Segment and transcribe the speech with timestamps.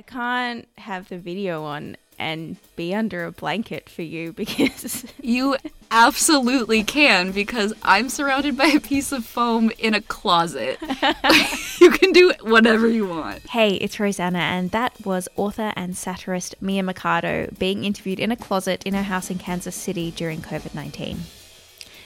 [0.00, 5.58] I can't have the video on and be under a blanket for you because You
[5.90, 10.78] absolutely can because I'm surrounded by a piece of foam in a closet.
[11.82, 13.40] you can do whatever you want.
[13.50, 18.36] Hey, it's Rosanna, and that was author and satirist Mia Mercado being interviewed in a
[18.36, 21.18] closet in her house in Kansas City during COVID 19.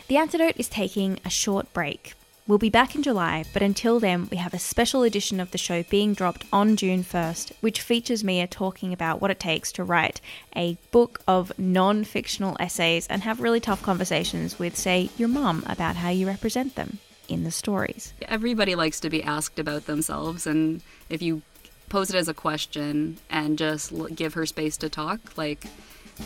[0.08, 2.14] The Antidote is taking a short break.
[2.46, 5.56] We'll be back in July, but until then, we have a special edition of the
[5.56, 9.82] show being dropped on June 1st, which features Mia talking about what it takes to
[9.82, 10.20] write
[10.54, 15.64] a book of non fictional essays and have really tough conversations with, say, your mum
[15.66, 16.98] about how you represent them
[17.30, 18.12] in the stories.
[18.28, 21.40] Everybody likes to be asked about themselves, and if you
[21.88, 25.64] pose it as a question and just give her space to talk, like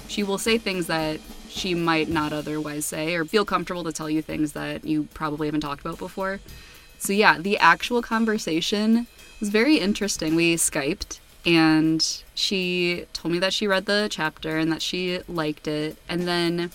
[0.07, 4.09] she will say things that she might not otherwise say or feel comfortable to tell
[4.09, 6.41] you things that you probably haven't talked about before.
[6.99, 9.07] So, yeah, the actual conversation
[9.41, 10.35] was very interesting.
[10.35, 15.69] We Skyped and she told me that she read the chapter and that she liked
[15.69, 15.97] it.
[16.09, 16.71] And then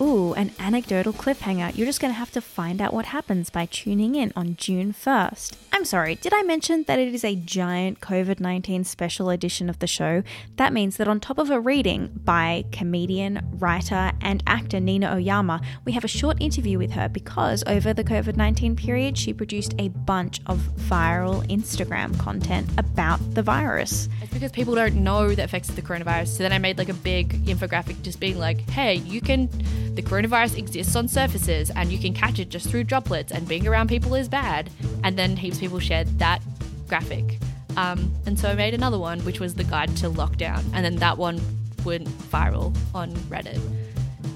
[0.00, 1.76] Ooh, an anecdotal cliffhanger.
[1.76, 4.92] You're just going to have to find out what happens by tuning in on June
[4.92, 5.56] 1st.
[5.84, 9.80] I'm sorry, did I mention that it is a giant COVID 19 special edition of
[9.80, 10.22] the show?
[10.56, 15.60] That means that on top of a reading by comedian, writer, and actor Nina Oyama,
[15.84, 19.74] we have a short interview with her because over the COVID 19 period, she produced
[19.78, 20.56] a bunch of
[20.88, 24.08] viral Instagram content about the virus.
[24.22, 26.28] It's because people don't know the effects of the coronavirus.
[26.28, 29.50] So then I made like a big infographic just being like, hey, you can,
[29.94, 33.66] the coronavirus exists on surfaces and you can catch it just through droplets and being
[33.66, 34.70] around people is bad.
[35.02, 36.42] And then heaps of people shared that
[36.88, 37.38] graphic.
[37.76, 40.64] Um, and so I made another one, which was the guide to lockdown.
[40.72, 41.40] And then that one
[41.84, 43.60] went viral on Reddit.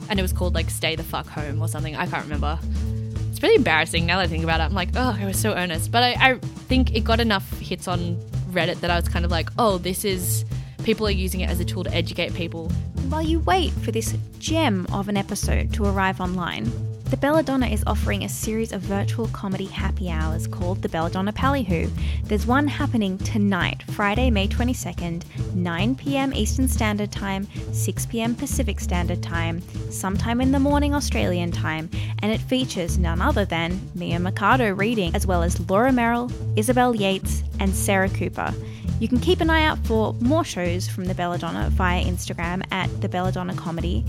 [0.08, 1.96] And it was called like Stay the Fuck Home or something.
[1.96, 2.58] I can't remember.
[3.30, 4.64] It's really embarrassing now that I think about it.
[4.64, 5.90] I'm like, oh, I was so earnest.
[5.90, 6.34] But I, I
[6.68, 8.16] think it got enough hits on
[8.50, 10.44] Reddit that I was kind of like, oh, this is
[10.88, 12.70] people are using it as a tool to educate people.
[13.10, 16.64] While you wait for this gem of an episode to arrive online,
[17.10, 21.90] the Belladonna is offering a series of virtual comedy happy hours called the Belladonna Pallyhoo.
[22.24, 28.80] There's one happening tonight, Friday, May 22nd, 9 pm Eastern Standard Time, 6 pm Pacific
[28.80, 29.60] Standard Time,
[29.90, 31.90] sometime in the morning Australian time,
[32.22, 36.96] and it features none other than Mia Mercado reading, as well as Laura Merrill, Isabel
[36.96, 38.54] Yates, and Sarah Cooper.
[39.00, 42.88] You can keep an eye out for more shows from the Belladonna via Instagram at
[43.00, 44.04] the Belladonna Comedy,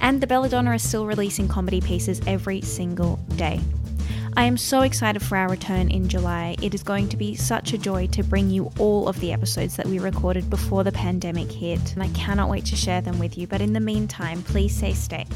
[0.00, 3.60] and the Belladonna is still releasing comedy pieces every single day.
[4.36, 6.56] I am so excited for our return in July.
[6.62, 9.76] It is going to be such a joy to bring you all of the episodes
[9.76, 13.36] that we recorded before the pandemic hit, and I cannot wait to share them with
[13.36, 13.46] you.
[13.46, 15.28] But in the meantime, please stay safe.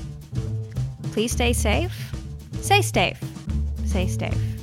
[1.12, 2.15] Please stay safe.
[2.62, 3.21] Stay safe.
[3.84, 4.53] Stay safe.